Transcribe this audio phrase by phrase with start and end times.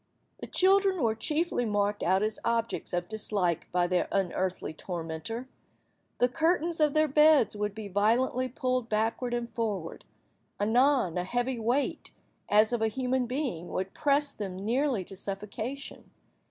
[0.39, 5.45] The children were chiefly marked out as objects of dislike by their unearthly tormenter.
[6.17, 10.03] The curtains of their beds would be violently pulled backward and forward.
[10.59, 12.09] Anon, a heavy weight,
[12.49, 16.09] as of a human being, would press them nearly to suffocation.